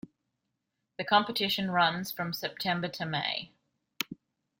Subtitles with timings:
[0.97, 3.51] The competition runs from September to May.